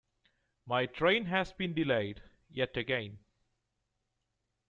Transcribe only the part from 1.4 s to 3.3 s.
been delayed yet again.